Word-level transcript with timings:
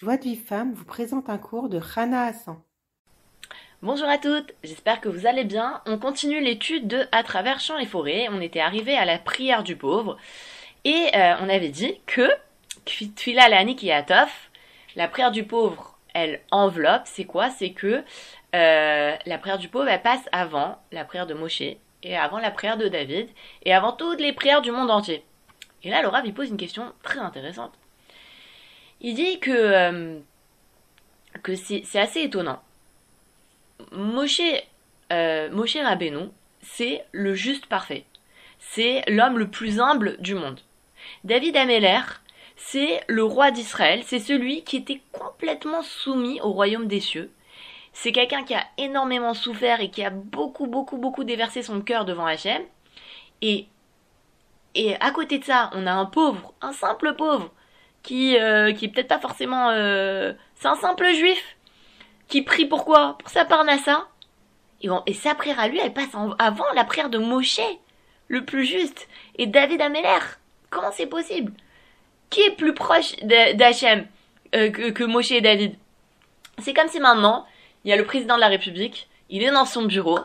Joie 0.00 0.16
de 0.16 0.22
vie 0.22 0.36
femme 0.36 0.74
vous 0.74 0.84
présente 0.84 1.28
un 1.28 1.38
cours 1.38 1.68
de 1.68 1.78
Rana 1.78 2.26
Hassan. 2.26 2.56
Bonjour 3.82 4.08
à 4.08 4.16
toutes, 4.16 4.54
j'espère 4.62 5.00
que 5.00 5.08
vous 5.08 5.26
allez 5.26 5.42
bien. 5.42 5.82
On 5.86 5.98
continue 5.98 6.40
l'étude 6.40 6.86
de 6.86 7.08
À 7.10 7.24
travers 7.24 7.58
champs 7.58 7.78
et 7.78 7.84
forêts. 7.84 8.28
On 8.30 8.40
était 8.40 8.60
arrivé 8.60 8.96
à 8.96 9.04
la 9.04 9.18
prière 9.18 9.64
du 9.64 9.74
pauvre 9.74 10.16
et 10.84 11.08
euh, 11.16 11.34
on 11.40 11.48
avait 11.48 11.70
dit 11.70 12.00
que 12.06 12.30
la 14.94 15.08
prière 15.08 15.32
du 15.32 15.42
pauvre, 15.42 15.98
elle 16.14 16.42
enveloppe. 16.52 17.02
C'est 17.06 17.24
quoi? 17.24 17.50
C'est 17.50 17.72
que 17.72 18.04
euh, 18.54 19.16
la 19.26 19.38
prière 19.38 19.58
du 19.58 19.66
pauvre, 19.68 19.88
elle 19.88 20.00
passe 20.00 20.28
avant 20.30 20.78
la 20.92 21.04
prière 21.04 21.26
de 21.26 21.34
Moshe 21.34 21.60
et 22.04 22.16
avant 22.16 22.38
la 22.38 22.52
prière 22.52 22.76
de 22.76 22.86
David 22.86 23.28
et 23.64 23.74
avant 23.74 23.90
toutes 23.90 24.20
les 24.20 24.32
prières 24.32 24.62
du 24.62 24.70
monde 24.70 24.92
entier. 24.92 25.24
Et 25.82 25.90
là, 25.90 26.02
Laura 26.02 26.22
lui 26.22 26.30
pose 26.30 26.50
une 26.50 26.56
question 26.56 26.92
très 27.02 27.18
intéressante. 27.18 27.72
Il 29.00 29.14
dit 29.14 29.38
que, 29.38 29.50
euh, 29.50 30.18
que 31.42 31.54
c'est 31.54 31.98
assez 31.98 32.22
étonnant. 32.22 32.60
Moshe, 33.92 34.40
euh, 35.12 35.50
Moshe 35.50 35.76
Rabbeinu, 35.76 36.30
c'est 36.62 37.04
le 37.12 37.34
juste 37.34 37.66
parfait. 37.66 38.04
C'est 38.58 39.02
l'homme 39.08 39.38
le 39.38 39.48
plus 39.48 39.80
humble 39.80 40.16
du 40.18 40.34
monde. 40.34 40.60
David 41.24 41.56
Ameller, 41.56 42.00
c'est 42.56 43.00
le 43.06 43.22
roi 43.22 43.52
d'Israël, 43.52 44.02
c'est 44.04 44.18
celui 44.18 44.64
qui 44.64 44.76
était 44.76 45.00
complètement 45.12 45.82
soumis 45.82 46.40
au 46.40 46.50
royaume 46.50 46.88
des 46.88 47.00
cieux. 47.00 47.30
C'est 47.92 48.12
quelqu'un 48.12 48.44
qui 48.44 48.54
a 48.54 48.64
énormément 48.78 49.34
souffert 49.34 49.80
et 49.80 49.90
qui 49.90 50.04
a 50.04 50.10
beaucoup, 50.10 50.66
beaucoup, 50.66 50.98
beaucoup 50.98 51.24
déversé 51.24 51.62
son 51.62 51.80
cœur 51.80 52.04
devant 52.04 52.26
Hachem. 52.26 52.62
Et, 53.42 53.66
et 54.74 54.96
à 54.96 55.10
côté 55.12 55.38
de 55.38 55.44
ça, 55.44 55.70
on 55.72 55.86
a 55.86 55.92
un 55.92 56.04
pauvre, 56.04 56.52
un 56.60 56.72
simple 56.72 57.14
pauvre, 57.14 57.50
qui, 58.08 58.38
euh, 58.38 58.72
qui 58.72 58.86
est 58.86 58.88
peut-être 58.88 59.08
pas 59.08 59.18
forcément... 59.18 59.68
Euh, 59.68 60.32
c'est 60.54 60.68
un 60.68 60.76
simple 60.76 61.12
juif 61.12 61.56
qui 62.26 62.40
prie 62.40 62.64
pourquoi 62.64 63.18
Pour 63.18 63.28
sa 63.28 63.44
parnassa. 63.44 64.08
Et, 64.80 64.88
et 65.06 65.12
sa 65.12 65.34
prière 65.34 65.60
à 65.60 65.68
lui, 65.68 65.78
elle 65.78 65.92
passe 65.92 66.14
avant 66.38 66.64
la 66.74 66.84
prière 66.84 67.10
de 67.10 67.18
Moshe, 67.18 67.60
le 68.28 68.46
plus 68.46 68.64
juste, 68.64 69.08
et 69.36 69.46
David 69.46 69.82
Améler. 69.82 70.24
Comment 70.70 70.90
c'est 70.90 71.06
possible? 71.06 71.52
Qui 72.30 72.40
est 72.40 72.56
plus 72.56 72.72
proche 72.72 73.14
d'Hachem 73.22 74.06
euh, 74.54 74.70
que, 74.70 74.88
que 74.88 75.04
Moshe 75.04 75.32
et 75.32 75.42
David? 75.42 75.74
C'est 76.60 76.72
comme 76.72 76.88
si 76.88 77.00
maintenant, 77.00 77.44
il 77.84 77.90
y 77.90 77.92
a 77.92 77.96
le 77.96 78.06
président 78.06 78.36
de 78.36 78.40
la 78.40 78.48
République, 78.48 79.06
il 79.28 79.42
est 79.42 79.50
dans 79.50 79.66
son 79.66 79.82
bureau, 79.82 80.20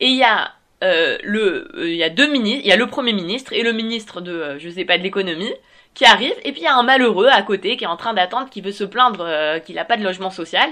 et 0.00 0.06
il 0.06 0.16
y 0.16 0.24
a 0.24 0.52
euh, 0.82 1.18
le, 1.22 1.70
il 1.76 1.96
y 1.96 2.04
a 2.04 2.08
deux 2.08 2.30
ministres, 2.30 2.62
il 2.64 2.68
y 2.68 2.72
a 2.72 2.76
le 2.76 2.86
premier 2.86 3.12
ministre 3.12 3.52
et 3.52 3.62
le 3.62 3.72
ministre 3.72 4.22
de, 4.22 4.58
je 4.58 4.70
sais 4.70 4.86
pas, 4.86 4.96
de 4.96 5.02
l'économie, 5.02 5.52
qui 5.98 6.04
arrive, 6.04 6.36
et 6.44 6.52
puis 6.52 6.60
il 6.60 6.64
y 6.64 6.68
a 6.68 6.76
un 6.76 6.84
malheureux 6.84 7.26
à 7.26 7.42
côté 7.42 7.76
qui 7.76 7.82
est 7.82 7.88
en 7.88 7.96
train 7.96 8.14
d'attendre, 8.14 8.48
qui 8.48 8.60
veut 8.60 8.70
se 8.70 8.84
plaindre 8.84 9.24
euh, 9.26 9.58
qu'il 9.58 9.74
n'a 9.74 9.84
pas 9.84 9.96
de 9.96 10.04
logement 10.04 10.30
social. 10.30 10.70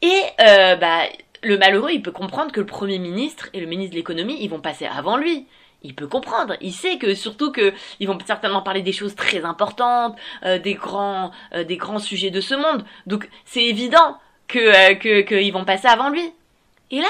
Et 0.00 0.22
euh, 0.40 0.76
bah, 0.76 1.06
le 1.42 1.58
malheureux, 1.58 1.90
il 1.90 2.02
peut 2.02 2.12
comprendre 2.12 2.52
que 2.52 2.60
le 2.60 2.66
Premier 2.66 3.00
ministre 3.00 3.48
et 3.52 3.58
le 3.58 3.66
ministre 3.66 3.94
de 3.94 3.96
l'économie, 3.96 4.36
ils 4.40 4.48
vont 4.48 4.60
passer 4.60 4.86
avant 4.86 5.16
lui. 5.16 5.48
Il 5.82 5.96
peut 5.96 6.06
comprendre, 6.06 6.54
il 6.60 6.72
sait 6.72 6.98
que 6.98 7.16
surtout 7.16 7.50
que 7.50 7.74
ils 7.98 8.06
vont 8.06 8.16
certainement 8.24 8.62
parler 8.62 8.82
des 8.82 8.92
choses 8.92 9.16
très 9.16 9.44
importantes, 9.44 10.16
euh, 10.44 10.60
des 10.60 10.74
grands, 10.74 11.32
des 11.52 11.76
grands 11.76 11.98
sujets 11.98 12.30
de 12.30 12.40
ce 12.40 12.54
monde. 12.54 12.84
Donc 13.08 13.28
c'est 13.44 13.64
évident 13.64 14.18
que 14.46 14.94
que 14.94 15.22
qu'ils 15.22 15.52
vont 15.52 15.64
passer 15.64 15.88
avant 15.88 16.10
lui. 16.10 16.32
Et 16.92 17.00
là, 17.00 17.08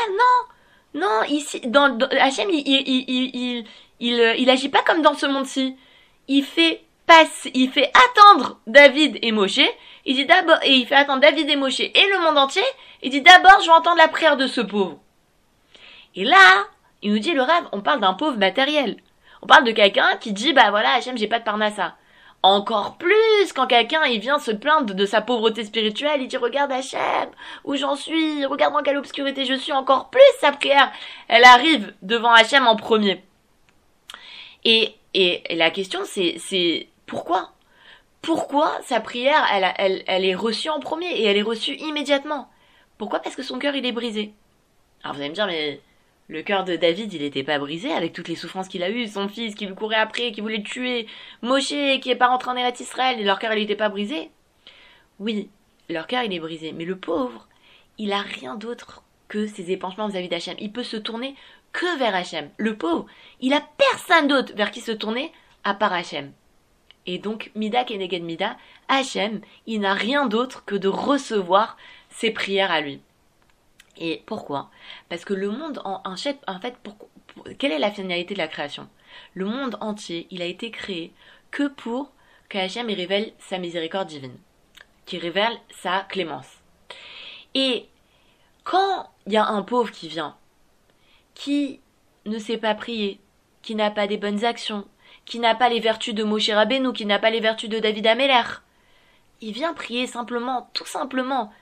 non, 0.95 1.03
non, 1.03 1.25
ici, 1.29 1.61
dans, 1.67 1.91
dans 1.91 2.09
Hachem, 2.09 2.49
il 2.49 2.67
il, 2.67 3.05
il, 3.07 3.31
il, 3.35 3.65
il, 4.01 4.35
il 4.39 4.49
agit 4.49 4.71
pas 4.71 4.81
comme 4.81 5.03
dans 5.03 5.15
ce 5.15 5.27
monde-ci. 5.27 5.77
Il 6.29 6.43
fait 6.45 6.81
il 7.55 7.71
fait 7.71 7.91
attendre 8.09 8.59
David 8.67 9.19
et 9.23 9.33
Moshe. 9.33 9.61
Il 10.05 10.17
dit 10.17 10.27
d'abord, 10.27 10.59
et 10.63 10.73
il 10.73 10.87
fait 10.87 10.95
attendre 10.95 11.21
David 11.21 11.49
et 11.49 11.57
Moshe 11.57 11.81
et 11.81 11.93
le 11.95 12.25
monde 12.25 12.39
entier. 12.39 12.63
Il 13.03 13.11
dit 13.11 13.23
d'abord, 13.23 13.61
je 13.61 13.67
vais 13.67 13.73
entendre 13.73 13.99
la 13.99 14.09
prière 14.09 14.37
de 14.37 14.47
ce 14.47 14.61
pauvre. 14.61 14.99
Et 16.15 16.25
là, 16.25 16.67
il 17.03 17.13
nous 17.13 17.19
dit 17.19 17.33
le 17.33 17.43
rêve, 17.43 17.65
on 17.73 17.81
parle 17.81 18.01
d'un 18.01 18.15
pauvre 18.15 18.39
matériel. 18.39 18.97
On 19.43 19.47
parle 19.47 19.65
de 19.65 19.73
quelqu'un 19.73 20.17
qui 20.21 20.33
dit, 20.33 20.53
bah 20.53 20.71
voilà, 20.71 20.95
Hachem, 20.95 21.17
j'ai 21.17 21.27
pas 21.27 21.39
de 21.39 21.45
parnassa. 21.45 21.97
Encore 22.45 22.97
plus 22.97 23.53
quand 23.55 23.69
quelqu'un 23.69 24.05
il 24.05 24.19
vient 24.21 24.41
se 24.41 24.51
plaindre 24.51 24.95
de 24.95 25.07
sa 25.07 25.21
pauvreté 25.21 25.65
spirituelle, 25.65 26.23
il 26.23 26.29
dit 26.29 26.37
regarde 26.37 26.73
Hachem, 26.73 27.31
où 27.65 27.77
j'en 27.77 27.95
suis, 27.95 28.45
regarde 28.47 28.75
dans 28.75 28.83
quelle 28.83 28.99
obscurité 28.99 29.45
je 29.45 29.55
suis, 29.55 29.73
encore 29.73 30.11
plus 30.11 30.21
sa 30.41 30.51
prière, 30.51 30.91
elle 31.29 31.45
arrive 31.45 31.95
devant 32.03 32.33
Hachem 32.33 32.67
en 32.67 32.75
premier. 32.75 33.23
Et, 34.65 34.97
et, 35.15 35.53
et 35.53 35.57
la 35.57 35.71
question 35.71 36.01
c'est, 36.05 36.35
c'est 36.39 36.89
pourquoi? 37.13 37.53
Pourquoi 38.23 38.81
sa 38.85 38.99
prière, 38.99 39.47
elle, 39.53 39.71
elle, 39.77 40.03
elle 40.07 40.25
est 40.25 40.35
reçue 40.35 40.71
en 40.71 40.81
premier 40.81 41.11
et 41.11 41.25
elle 41.25 41.37
est 41.37 41.43
reçue 41.43 41.75
immédiatement? 41.75 42.49
Pourquoi? 42.97 43.19
Parce 43.19 43.37
que 43.37 43.43
son 43.43 43.59
cœur, 43.59 43.75
il 43.75 43.85
est 43.85 43.93
brisé. 43.93 44.33
Alors 45.05 45.15
vous 45.15 45.21
allez 45.21 45.29
me 45.29 45.35
dire, 45.35 45.47
mais 45.47 45.79
le 46.29 46.43
cœur 46.43 46.65
de 46.65 46.75
David, 46.75 47.13
il 47.13 47.21
n'était 47.21 47.43
pas 47.43 47.59
brisé 47.59 47.93
avec 47.93 48.15
toutes 48.15 48.29
les 48.29 48.35
souffrances 48.35 48.67
qu'il 48.67 48.83
a 48.83 48.89
eues, 48.89 49.09
son 49.09 49.29
fils 49.29 49.55
qui 49.55 49.67
lui 49.67 49.75
courait 49.75 49.97
après, 49.97 50.33
qui 50.33 50.41
voulait 50.41 50.57
le 50.57 50.63
tuer, 50.63 51.07
Moshe 51.43 51.67
qui 52.01 52.11
est 52.11 52.17
pas 52.17 52.29
rentré 52.29 52.51
en 52.51 52.57
Eretz 52.57 52.81
Israël 52.81 53.21
et 53.21 53.25
leur 53.25 53.39
cœur, 53.39 53.53
il 53.53 53.61
n'était 53.61 53.77
pas 53.77 53.91
brisé? 53.91 54.31
Oui, 55.19 55.51
leur 55.91 56.07
cœur, 56.07 56.23
il 56.23 56.33
est 56.33 56.41
brisé, 56.41 56.73
mais 56.73 56.87
le 56.87 56.97
pauvre, 56.97 57.47
il 57.99 58.15
a 58.15 58.23
rien 58.23 58.55
d'autre 58.55 59.03
que 59.29 59.47
ses 59.47 59.71
épanchements 59.71 60.09
vis-à-vis 60.09 60.31
d'Hachem. 60.31 60.57
Il 60.59 60.73
peut 60.73 60.83
se 60.83 60.97
tourner 60.97 61.37
que 61.75 61.99
vers 61.99 62.15
Hachem. 62.15 62.49
Le 62.57 62.75
pauvre, 62.75 63.05
il 63.43 63.53
a 63.53 63.63
personne 63.77 64.29
d'autre 64.29 64.55
vers 64.57 64.71
qui 64.71 64.81
se 64.81 64.93
tourner 64.93 65.31
à 65.63 65.75
part 65.75 65.93
Hachem. 65.93 66.33
Et 67.07 67.19
donc, 67.19 67.51
Mida 67.55 67.85
Keneged 67.85 68.23
Mida, 68.23 68.57
Hachem, 68.89 69.41
il 69.67 69.81
n'a 69.81 69.95
rien 69.95 70.27
d'autre 70.27 70.65
que 70.65 70.77
de 70.77 70.89
recevoir 70.89 71.77
ses 72.11 72.31
prières 72.31 72.71
à 72.71 72.81
lui. 72.81 73.01
Et 73.97 74.23
pourquoi? 74.27 74.71
Parce 75.09 75.25
que 75.25 75.35
le 75.35 75.51
monde 75.51 75.81
en, 75.85 76.01
en 76.05 76.17
fait, 76.17 76.39
quelle 77.59 77.73
est 77.73 77.79
la 77.79 77.91
finalité 77.91 78.35
de 78.35 78.39
la 78.39 78.49
création? 78.49 78.89
Le 79.35 79.47
monde 79.47 79.77
entier, 79.81 80.27
il 80.31 80.43
a 80.43 80.47
été 80.47 80.71
créé 80.71 81.13
que 81.51 81.69
pour 81.69 82.13
que 82.49 82.59
Hachem 82.59 82.87
révèle 82.87 83.33
sa 83.39 83.59
miséricorde 83.59 84.09
divine, 84.09 84.37
qui 85.07 85.19
révèle 85.19 85.59
sa 85.71 86.01
clémence. 86.09 86.63
Et 87.55 87.87
quand 88.65 89.11
il 89.27 89.33
y 89.33 89.37
a 89.37 89.47
un 89.47 89.63
pauvre 89.63 89.91
qui 89.91 90.09
vient, 90.09 90.37
qui 91.35 91.81
ne 92.27 92.39
sait 92.39 92.59
pas 92.59 92.75
prier, 92.75 93.21
qui 93.63 93.75
n'a 93.75 93.91
pas 93.91 94.07
des 94.07 94.19
bonnes 94.19 94.45
actions, 94.45 94.87
qui 95.25 95.39
n'a 95.39 95.55
pas 95.55 95.69
les 95.69 95.81
vertus 95.81 96.15
de 96.15 96.25
Moshe 96.25 96.51
Rabbeinu, 96.51 96.93
qui 96.93 97.07
n'a 97.07 97.19
pas 97.19 97.31
les 97.31 97.41
vertus 97.41 97.69
de 97.69 97.79
David 97.79 98.07
Ameller. 98.07 98.43
Il 99.41 99.53
vient 99.53 99.75
prier 99.75 100.07
simplement, 100.07 100.69
tout 100.73 100.87
simplement, 100.87 101.53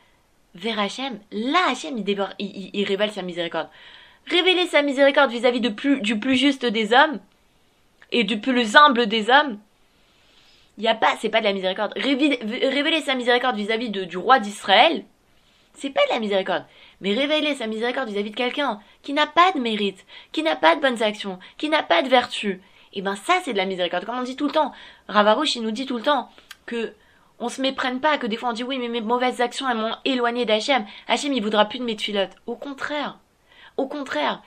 vers 0.54 0.78
Hachem. 0.78 1.20
Là, 1.30 1.60
Hachem, 1.70 1.96
il, 2.38 2.84
révèle 2.84 3.12
sa 3.12 3.22
miséricorde. 3.22 3.68
Révéler 4.26 4.66
sa 4.66 4.82
miséricorde 4.82 5.30
vis-à-vis 5.30 5.60
du 5.60 5.74
plus 6.18 6.36
juste 6.36 6.66
des 6.66 6.92
hommes 6.92 7.20
et 8.12 8.24
du 8.24 8.40
plus 8.40 8.76
humble 8.76 9.06
des 9.06 9.30
hommes, 9.30 9.58
il 10.78 10.88
a 10.88 10.94
pas, 10.94 11.14
c'est 11.20 11.28
pas 11.28 11.40
de 11.40 11.44
la 11.44 11.52
miséricorde. 11.52 11.92
Révéler, 11.96 13.00
sa 13.02 13.14
miséricorde 13.14 13.56
vis-à-vis 13.56 13.90
du 13.90 14.16
roi 14.16 14.38
d'Israël, 14.38 15.04
c'est 15.74 15.90
pas 15.90 16.04
de 16.06 16.12
la 16.14 16.20
miséricorde. 16.20 16.64
Mais 17.00 17.12
révéler 17.12 17.54
sa 17.54 17.66
miséricorde 17.66 18.08
vis-à-vis 18.08 18.30
de 18.30 18.36
quelqu'un 18.36 18.80
qui 19.02 19.12
n'a 19.12 19.26
pas 19.26 19.52
de 19.52 19.60
mérite, 19.60 20.04
qui 20.32 20.42
n'a 20.42 20.56
pas 20.56 20.76
de 20.76 20.80
bonnes 20.80 21.02
actions, 21.02 21.38
qui 21.58 21.68
n'a 21.68 21.82
pas 21.82 22.02
de 22.02 22.08
vertu, 22.08 22.60
et 22.92 22.98
eh 22.98 23.02
ben 23.02 23.14
ça 23.14 23.34
c'est 23.44 23.52
de 23.52 23.58
la 23.58 23.66
miséricorde. 23.66 24.04
Comme 24.04 24.18
on 24.18 24.22
dit 24.22 24.36
tout 24.36 24.46
le 24.46 24.52
temps, 24.52 24.72
Ravarouche 25.08 25.54
il 25.54 25.62
nous 25.62 25.70
dit 25.70 25.86
tout 25.86 25.96
le 25.96 26.02
temps 26.02 26.28
que 26.66 26.92
on 27.38 27.48
se 27.48 27.62
méprenne 27.62 28.00
pas, 28.00 28.18
que 28.18 28.26
des 28.26 28.36
fois 28.36 28.50
on 28.50 28.52
dit 28.52 28.64
oui 28.64 28.78
mais 28.78 28.88
mes 28.88 29.00
mauvaises 29.00 29.40
actions 29.40 29.68
elles 29.68 29.76
m'ont 29.76 29.94
éloigné 30.04 30.44
d'Hachem. 30.44 30.84
Hachem 31.06 31.32
il 31.32 31.42
voudra 31.42 31.66
plus 31.66 31.78
de 31.78 31.84
mes 31.84 31.96
tuilottes. 31.96 32.34
Au 32.46 32.56
contraire. 32.56 33.18
Au 33.76 33.86
contraire. 33.86 34.42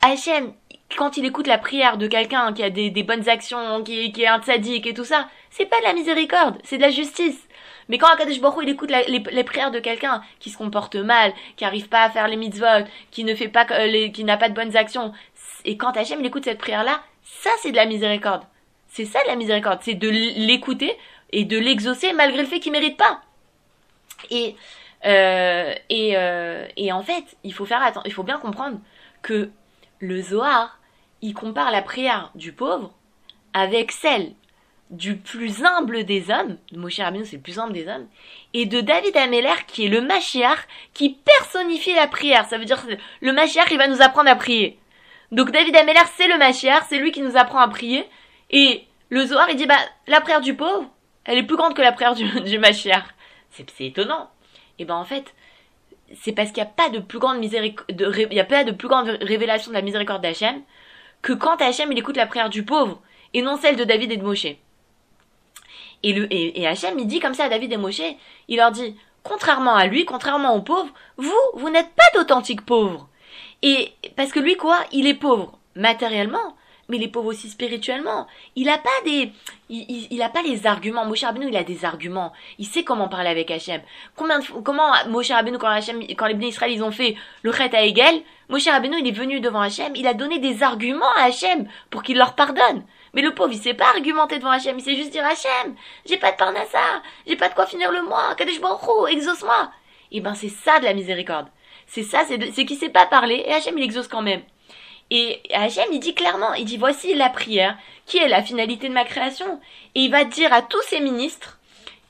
Hachem, 0.00 0.54
quand 0.96 1.16
il 1.16 1.24
écoute 1.24 1.46
la 1.46 1.58
prière 1.58 1.98
de 1.98 2.06
quelqu'un 2.06 2.52
qui 2.52 2.62
a 2.62 2.70
des, 2.70 2.90
bonnes 3.02 3.28
actions, 3.28 3.82
qui, 3.84 4.10
qui 4.12 4.22
est 4.22 4.26
un 4.26 4.40
tzaddik 4.40 4.86
et 4.86 4.94
tout 4.94 5.04
ça, 5.04 5.28
c'est 5.50 5.66
pas 5.66 5.78
de 5.78 5.84
la 5.84 5.92
miséricorde, 5.92 6.58
c'est 6.64 6.78
de 6.78 6.82
la 6.82 6.90
justice. 6.90 7.46
Mais 7.88 7.98
quand 7.98 8.08
Akadosh 8.08 8.40
Baruch 8.40 8.64
il 8.64 8.70
écoute 8.70 8.90
les, 8.90 9.44
prières 9.44 9.70
de 9.70 9.78
quelqu'un 9.78 10.22
qui 10.38 10.50
se 10.50 10.58
comporte 10.58 10.96
mal, 10.96 11.32
qui 11.56 11.64
arrive 11.64 11.88
pas 11.88 12.04
à 12.04 12.10
faire 12.10 12.28
les 12.28 12.36
mitzvot, 12.36 12.86
qui 13.10 13.24
ne 13.24 13.34
fait 13.34 13.48
pas, 13.48 13.66
euh, 13.70 14.08
qui 14.08 14.24
n'a 14.24 14.36
pas 14.36 14.48
de 14.48 14.54
bonnes 14.54 14.76
actions, 14.76 15.12
et 15.64 15.76
quand 15.76 15.96
Hachem 15.96 16.20
il 16.20 16.26
écoute 16.26 16.44
cette 16.44 16.58
prière 16.58 16.84
là, 16.84 17.02
ça, 17.40 17.50
c'est 17.60 17.70
de 17.70 17.76
la 17.76 17.86
miséricorde. 17.86 18.42
C'est 18.88 19.06
ça 19.06 19.18
la 19.26 19.36
miséricorde, 19.36 19.80
c'est 19.82 19.94
de 19.94 20.08
l'écouter 20.08 20.96
et 21.30 21.44
de 21.44 21.58
l'exaucer 21.58 22.12
malgré 22.12 22.42
le 22.42 22.48
fait 22.48 22.60
qu'il 22.60 22.72
mérite 22.72 22.96
pas. 22.96 23.22
Et 24.30 24.54
euh, 25.04 25.74
et, 25.88 26.16
euh, 26.16 26.66
et 26.76 26.92
en 26.92 27.02
fait, 27.02 27.24
il 27.42 27.52
faut 27.52 27.64
faire 27.64 27.80
il 28.04 28.12
faut 28.12 28.22
bien 28.22 28.38
comprendre 28.38 28.78
que 29.22 29.50
le 29.98 30.22
Zohar, 30.22 30.78
il 31.22 31.34
compare 31.34 31.70
la 31.70 31.82
prière 31.82 32.30
du 32.34 32.52
pauvre 32.52 32.92
avec 33.54 33.92
celle 33.92 34.32
du 34.90 35.16
plus 35.16 35.64
humble 35.64 36.04
des 36.04 36.30
hommes, 36.30 36.58
Moshe 36.72 37.00
Rabbeinu 37.00 37.24
c'est 37.24 37.36
le 37.36 37.42
plus 37.42 37.58
humble 37.58 37.72
des 37.72 37.88
hommes, 37.88 38.06
et 38.52 38.66
de 38.66 38.80
David 38.82 39.16
Ameller 39.16 39.64
qui 39.66 39.86
est 39.86 39.88
le 39.88 40.02
Mashiach 40.02 40.68
qui 40.92 41.10
personnifie 41.10 41.94
la 41.94 42.06
prière. 42.06 42.46
Ça 42.46 42.58
veut 42.58 42.66
dire 42.66 42.84
le 43.22 43.32
Mashiach 43.32 43.70
il 43.70 43.78
va 43.78 43.88
nous 43.88 44.02
apprendre 44.02 44.28
à 44.28 44.36
prier. 44.36 44.78
Donc 45.32 45.50
David 45.50 45.74
Ameller, 45.76 46.00
c'est 46.16 46.28
le 46.28 46.38
Machiar, 46.38 46.84
c'est 46.88 46.98
lui 46.98 47.10
qui 47.10 47.22
nous 47.22 47.36
apprend 47.36 47.58
à 47.58 47.68
prier. 47.68 48.06
Et 48.50 48.86
le 49.08 49.26
Zohar, 49.26 49.48
il 49.50 49.56
dit, 49.56 49.66
bah, 49.66 49.74
la 50.06 50.20
prière 50.20 50.42
du 50.42 50.54
pauvre, 50.54 50.88
elle 51.24 51.38
est 51.38 51.42
plus 51.42 51.56
grande 51.56 51.74
que 51.74 51.82
la 51.82 51.92
prière 51.92 52.14
du, 52.14 52.24
du 52.42 52.60
c'est 53.50 53.84
étonnant. 53.84 54.30
Et 54.78 54.84
ben 54.84 54.94
en 54.94 55.04
fait, 55.04 55.34
c'est 56.20 56.32
parce 56.32 56.50
qu'il 56.50 56.62
n'y 56.62 56.68
a 56.68 56.72
pas 56.72 56.88
de 56.88 56.98
plus 56.98 57.18
grande 57.18 57.38
miséricorde, 57.38 57.86
il 57.90 58.34
y 58.34 58.40
a 58.40 58.44
pas 58.44 58.64
de 58.64 58.72
plus 58.72 58.88
grande 58.88 59.08
révélation 59.20 59.70
de 59.70 59.76
la 59.76 59.82
miséricorde 59.82 60.22
d'Hachem 60.22 60.62
que 61.20 61.32
quand 61.32 61.60
Hachem 61.60 61.92
il 61.92 61.98
écoute 61.98 62.16
la 62.16 62.26
prière 62.26 62.50
du 62.50 62.64
pauvre 62.64 63.00
et 63.34 63.42
non 63.42 63.56
celle 63.56 63.76
de 63.76 63.84
David 63.84 64.12
et 64.12 64.16
de 64.16 64.24
Moshe. 64.24 64.46
Et, 66.04 66.12
le, 66.12 66.26
et, 66.30 66.66
Hachem 66.66 66.98
il 66.98 67.06
dit 67.06 67.20
comme 67.20 67.34
ça 67.34 67.44
à 67.44 67.48
David 67.48 67.72
et 67.72 67.76
Moshe, 67.76 68.02
il 68.48 68.56
leur 68.56 68.72
dit, 68.72 68.96
contrairement 69.22 69.76
à 69.76 69.86
lui, 69.86 70.04
contrairement 70.04 70.54
aux 70.56 70.62
pauvres, 70.62 70.92
vous, 71.16 71.32
vous 71.54 71.70
n'êtes 71.70 71.90
pas 71.94 72.18
d'authentiques 72.18 72.66
pauvres. 72.66 73.08
Et 73.62 73.92
parce 74.16 74.32
que 74.32 74.40
lui 74.40 74.56
quoi, 74.56 74.78
il 74.92 75.06
est 75.06 75.14
pauvre 75.14 75.58
matériellement, 75.74 76.56
mais 76.88 76.96
il 76.96 77.04
est 77.04 77.08
pauvre 77.08 77.28
aussi 77.28 77.48
spirituellement. 77.48 78.26
Il 78.56 78.68
a 78.68 78.78
pas 78.78 78.90
des, 79.04 79.32
il, 79.70 80.08
il, 80.10 80.22
a 80.22 80.28
pas 80.28 80.42
les 80.42 80.66
arguments. 80.66 81.06
Moshe 81.06 81.24
Rabbeinu, 81.24 81.48
il 81.48 81.56
a 81.56 81.64
des 81.64 81.84
arguments. 81.84 82.32
Il 82.58 82.66
sait 82.66 82.84
comment 82.84 83.08
parler 83.08 83.30
avec 83.30 83.50
Hachem. 83.50 83.80
Combien 84.16 84.40
comment 84.64 84.90
Moshe 85.08 85.30
Rabbeinu, 85.30 85.58
quand 85.58 85.68
Hachem, 85.68 86.02
quand 86.16 86.26
les 86.26 86.34
bénis 86.34 86.48
Israël, 86.48 86.72
ils 86.72 86.82
ont 86.82 86.90
fait 86.90 87.16
le 87.42 87.52
chet 87.52 87.74
à 87.74 87.86
Egel, 87.86 88.22
Moshe 88.48 88.68
Rabbeinu, 88.68 88.98
il 88.98 89.08
est 89.08 89.12
venu 89.12 89.40
devant 89.40 89.60
Hachem, 89.60 89.94
il 89.96 90.06
a 90.06 90.14
donné 90.14 90.38
des 90.38 90.62
arguments 90.62 91.12
à 91.16 91.24
Hachem 91.24 91.68
pour 91.90 92.02
qu'il 92.02 92.18
leur 92.18 92.34
pardonne. 92.34 92.84
Mais 93.14 93.22
le 93.22 93.34
pauvre, 93.34 93.52
il 93.52 93.58
sait 93.58 93.74
pas 93.74 93.88
argumenter 93.94 94.38
devant 94.38 94.50
Hachem, 94.50 94.78
il 94.78 94.82
sait 94.82 94.96
juste 94.96 95.12
dire 95.12 95.24
Hachem, 95.24 95.74
j'ai 96.04 96.16
pas 96.16 96.32
de 96.32 96.36
parnassa, 96.36 97.02
j'ai 97.26 97.36
pas 97.36 97.48
de 97.48 97.54
quoi 97.54 97.66
finir 97.66 97.90
le 97.92 98.02
mois, 98.02 98.34
Kadesh 98.36 98.60
Baruch 98.60 99.10
exauce-moi. 99.10 99.70
Et 100.10 100.18
eh 100.18 100.20
ben, 100.20 100.34
c'est 100.34 100.50
ça 100.50 100.78
de 100.78 100.84
la 100.84 100.92
miséricorde. 100.92 101.46
C'est 101.94 102.04
ça, 102.04 102.24
c'est 102.26 102.64
qu'il 102.64 102.78
sait 102.78 102.88
pas 102.88 103.04
parler, 103.04 103.44
et 103.46 103.52
Hachem, 103.52 103.76
il 103.76 103.84
exauce 103.84 104.08
quand 104.08 104.22
même. 104.22 104.40
Et 105.10 105.42
Hachem, 105.52 105.84
il 105.92 106.00
dit 106.00 106.14
clairement, 106.14 106.54
il 106.54 106.64
dit 106.64 106.78
voici 106.78 107.14
la 107.14 107.28
prière, 107.28 107.76
qui 108.06 108.16
est 108.16 108.28
la 108.28 108.42
finalité 108.42 108.88
de 108.88 108.94
ma 108.94 109.04
création. 109.04 109.60
Et 109.94 110.00
il 110.00 110.10
va 110.10 110.24
dire 110.24 110.54
à 110.54 110.62
tous 110.62 110.80
ses 110.84 111.00
ministres 111.00 111.58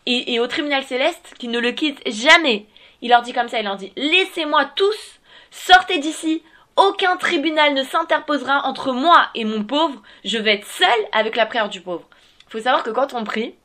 et, 0.07 0.39
au 0.39 0.47
tribunal 0.47 0.85
céleste 0.85 1.35
qu'ils 1.37 1.51
ne 1.51 1.59
le 1.59 1.73
quittent 1.73 2.01
jamais. 2.07 2.67
Il 3.01 3.09
leur 3.09 3.23
dit 3.23 3.33
comme 3.33 3.49
ça, 3.49 3.59
il 3.59 3.65
leur 3.65 3.75
dit, 3.75 3.93
laissez-moi 3.97 4.67
tous, 4.77 5.19
sortez 5.51 5.99
d'ici, 5.99 6.45
aucun 6.77 7.17
tribunal 7.17 7.75
ne 7.75 7.83
s'interposera 7.83 8.65
entre 8.65 8.93
moi 8.93 9.31
et 9.35 9.45
mon 9.45 9.65
pauvre, 9.65 10.01
je 10.25 10.39
vais 10.39 10.55
être 10.55 10.67
seul 10.69 10.89
avec 11.11 11.35
la 11.35 11.47
prière 11.47 11.69
du 11.69 11.81
pauvre. 11.81 12.09
Il 12.47 12.53
faut 12.53 12.61
savoir 12.61 12.85
que 12.85 12.91
quand 12.91 13.15
on 13.15 13.25
prie, 13.25 13.57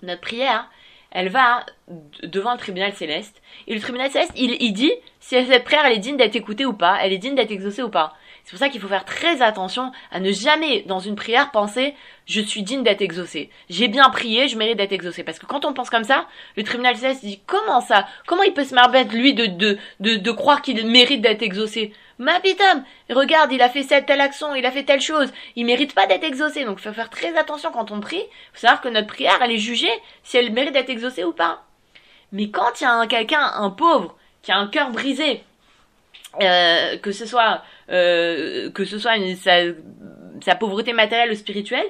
notre 0.00 0.22
prière, 0.22 0.70
elle 1.14 1.30
va 1.30 1.64
devant 2.22 2.52
le 2.52 2.58
tribunal 2.58 2.92
céleste, 2.92 3.40
et 3.66 3.74
le 3.74 3.80
tribunal 3.80 4.10
céleste, 4.10 4.32
il, 4.36 4.56
il 4.60 4.72
dit 4.72 4.92
si 5.20 5.42
cette 5.46 5.64
prière, 5.64 5.86
elle 5.86 5.94
est 5.94 5.98
digne 5.98 6.16
d'être 6.16 6.36
écoutée 6.36 6.66
ou 6.66 6.74
pas, 6.74 6.98
elle 7.00 7.12
est 7.12 7.18
digne 7.18 7.36
d'être 7.36 7.52
exaucée 7.52 7.82
ou 7.82 7.88
pas. 7.88 8.12
C'est 8.44 8.50
pour 8.50 8.58
ça 8.58 8.68
qu'il 8.68 8.80
faut 8.80 8.88
faire 8.88 9.06
très 9.06 9.40
attention 9.40 9.90
à 10.10 10.20
ne 10.20 10.30
jamais, 10.30 10.82
dans 10.82 10.98
une 10.98 11.16
prière, 11.16 11.50
penser 11.50 11.94
je 12.26 12.40
suis 12.40 12.62
digne 12.62 12.82
d'être 12.82 13.02
exaucé. 13.02 13.50
J'ai 13.68 13.88
bien 13.88 14.08
prié, 14.10 14.48
je 14.48 14.56
mérite 14.56 14.78
d'être 14.78 14.92
exaucé. 14.92 15.22
Parce 15.24 15.38
que 15.38 15.46
quand 15.46 15.64
on 15.64 15.72
pense 15.72 15.90
comme 15.90 16.04
ça, 16.04 16.26
le 16.56 16.62
tribunal 16.62 16.96
céleste 16.96 17.24
dit 17.24 17.40
comment 17.46 17.80
ça? 17.80 18.06
Comment 18.26 18.42
il 18.42 18.54
peut 18.54 18.64
se 18.64 18.74
permettre, 18.74 19.14
lui, 19.14 19.34
de, 19.34 19.46
de, 19.46 19.78
de, 20.00 20.16
de 20.16 20.30
croire 20.30 20.62
qu'il 20.62 20.86
mérite 20.86 21.20
d'être 21.20 21.42
exaucé? 21.42 21.92
Ma 22.18 22.38
pitam 22.40 22.84
Regarde, 23.10 23.52
il 23.52 23.60
a 23.60 23.68
fait 23.68 23.82
cette 23.82 24.06
telle 24.06 24.20
action, 24.20 24.54
il 24.54 24.64
a 24.64 24.70
fait 24.70 24.84
telle 24.84 25.00
chose, 25.00 25.32
il 25.56 25.66
mérite 25.66 25.94
pas 25.94 26.06
d'être 26.06 26.24
exaucé. 26.24 26.64
Donc 26.64 26.78
il 26.80 26.88
faut 26.88 26.94
faire 26.94 27.10
très 27.10 27.36
attention 27.36 27.70
quand 27.72 27.90
on 27.90 28.00
prie. 28.00 28.22
Il 28.22 28.54
faut 28.54 28.60
savoir 28.60 28.80
que 28.80 28.88
notre 28.88 29.08
prière, 29.08 29.38
elle 29.42 29.52
est 29.52 29.58
jugée 29.58 29.92
si 30.22 30.36
elle 30.36 30.52
mérite 30.52 30.72
d'être 30.72 30.90
exaucée 30.90 31.24
ou 31.24 31.32
pas. 31.32 31.64
Mais 32.32 32.50
quand 32.50 32.80
il 32.80 32.84
y 32.84 32.86
a 32.86 33.06
quelqu'un, 33.06 33.52
un 33.54 33.70
pauvre, 33.70 34.16
qui 34.42 34.52
a 34.52 34.58
un 34.58 34.66
cœur 34.66 34.90
brisé, 34.90 35.42
euh, 36.40 36.96
que 36.98 37.12
ce 37.12 37.26
soit 37.26 37.62
euh, 37.90 38.70
que 38.70 38.84
ce 38.84 38.98
soit 38.98 39.16
une, 39.16 39.36
sa, 39.36 40.54
pauvreté 40.54 40.92
matérielle 40.92 41.30
ou 41.30 41.34
spirituelle, 41.34 41.86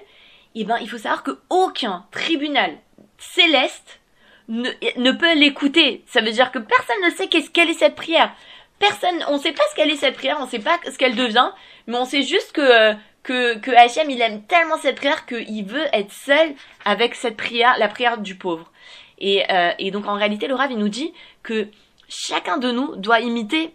eh 0.55 0.65
ben 0.65 0.79
il 0.81 0.89
faut 0.89 0.99
savoir 0.99 1.23
que 1.23 1.39
aucun 1.51 2.07
tribunal 2.11 2.73
céleste 3.19 4.01
ne, 4.49 4.69
ne 4.97 5.13
peut 5.13 5.35
l'écouter. 5.35 6.03
Ça 6.07 6.21
veut 6.21 6.31
dire 6.31 6.53
que 6.53 6.59
personne 6.59 7.03
ne 7.05 7.11
sait 7.11 7.29
qu'est-ce 7.29 7.51
quelle 7.51 7.71
est 7.71 7.75
cette 7.75 7.95
prière. 7.95 8.33
Personne, 8.79 9.25
on 9.29 9.39
sait 9.39 9.53
pas 9.53 9.63
ce 9.71 9.77
qu'elle 9.77 9.91
est 9.91 9.97
cette 9.97 10.17
prière, 10.17 10.37
on 10.41 10.47
sait 10.47 10.59
pas 10.59 10.79
ce 10.85 10.99
qu'elle 10.99 11.15
devient, 11.15 11.51
mais 11.87 11.97
on 11.97 12.05
sait 12.05 12.23
juste 12.23 12.53
que 12.53 12.95
que 13.23 13.59
que 13.59 13.71
Hachem 13.71 14.11
il 14.11 14.21
aime 14.21 14.43
tellement 14.43 14.77
cette 14.79 14.97
prière 14.97 15.27
qu'il 15.27 15.65
veut 15.65 15.87
être 15.93 16.13
seul 16.13 16.55
avec 16.85 17.15
cette 17.15 17.37
prière, 17.37 17.77
la 17.79 17.89
prière 17.89 18.19
du 18.19 18.37
pauvre. 18.37 18.71
Et, 19.19 19.45
euh, 19.51 19.71
et 19.79 19.91
donc 19.91 20.07
en 20.07 20.15
réalité 20.15 20.49
le 20.49 20.55
Rav 20.55 20.71
il 20.71 20.79
nous 20.79 20.89
dit 20.89 21.13
que 21.43 21.69
chacun 22.09 22.59
de 22.59 22.71
nous 22.71 22.97
doit 22.97 23.21
imiter 23.21 23.73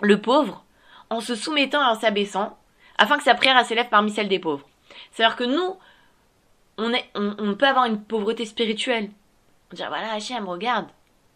le 0.00 0.20
pauvre 0.20 0.64
en 1.10 1.20
se 1.20 1.34
soumettant 1.34 1.82
et 1.82 1.96
en 1.96 1.98
s'abaissant, 1.98 2.58
afin 2.98 3.16
que 3.16 3.24
sa 3.24 3.34
prière 3.34 3.64
s'élève 3.64 3.88
parmi 3.88 4.10
celles 4.10 4.28
des 4.28 4.38
pauvres. 4.38 4.66
C'est-à-dire 5.12 5.36
que 5.36 5.44
nous, 5.44 5.76
on, 6.76 6.92
est, 6.92 7.10
peut 7.56 7.66
avoir 7.66 7.86
une 7.86 8.02
pauvreté 8.02 8.44
spirituelle. 8.44 9.10
On 9.72 9.76
dire, 9.76 9.88
voilà, 9.88 10.12
Hachem, 10.12 10.48
regarde, 10.48 10.88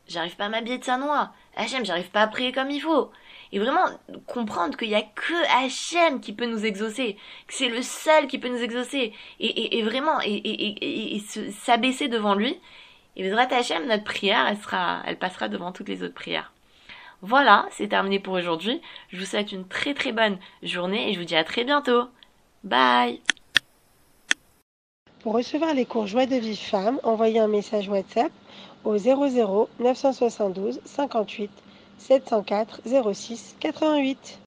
j'arrive 0.09 0.37
pas 0.37 0.47
à 0.47 0.49
m'habiller 0.49 0.79
de 0.79 0.85
sa 0.85 0.97
noix. 0.97 1.33
Hachem, 1.57 1.85
j'arrive 1.85 2.11
pas 2.11 2.23
à 2.23 2.27
prier 2.27 2.53
comme 2.53 2.71
il 2.71 2.81
faut. 2.81 3.11
Et 3.53 3.59
vraiment 3.59 3.85
comprendre 4.27 4.79
qu'il 4.79 4.89
y 4.89 4.95
a 4.95 5.03
que 5.03 5.65
Hachem 5.65 6.21
qui 6.21 6.33
peut 6.33 6.47
nous 6.47 6.65
exaucer, 6.65 7.19
que 7.47 7.55
c'est 7.55 7.69
le 7.69 7.83
seul 7.83 8.27
qui 8.27 8.39
peut 8.39 8.49
nous 8.49 8.63
exaucer. 8.63 9.13
Et, 9.41 9.83
vraiment, 9.83 10.21
et, 10.25 11.17
et 11.17 11.21
s'abaisser 11.51 12.09
devant 12.09 12.35
lui. 12.35 12.59
Et 13.17 13.31
Hachem, 13.31 13.87
notre 13.87 14.05
prière, 14.05 14.47
elle 14.49 14.57
sera, 14.57 15.03
elle 15.07 15.19
passera 15.19 15.49
devant 15.49 15.73
toutes 15.73 15.89
les 15.89 16.03
autres 16.03 16.15
prières. 16.15 16.53
Voilà, 17.25 17.67
c'est 17.71 17.87
terminé 17.87 18.19
pour 18.19 18.35
aujourd'hui. 18.35 18.83
Je 19.09 19.17
vous 19.17 19.25
souhaite 19.25 19.53
une 19.53 19.65
très 19.65 19.95
très 19.95 20.11
bonne 20.11 20.39
journée 20.65 21.09
et 21.09 21.15
je 21.15 21.21
vous 21.21 21.25
dis 21.25 21.37
à 21.37 21.45
très 21.45 21.63
bientôt. 21.63 22.09
Bye 22.65 23.21
Pour 25.21 25.35
recevoir 25.35 25.73
les 25.73 25.87
cours 25.87 26.09
Joie 26.09 26.27
de 26.27 26.35
vie 26.35 26.57
femme, 26.57 26.99
envoyez 27.05 27.39
un 27.39 27.47
message 27.47 27.89
WhatsApp 27.89 28.33
au 28.85 28.99
00 28.99 29.69
972 29.79 30.81
58 30.85 31.51
704 31.99 32.81
06 33.13 33.57
88. 33.61 34.41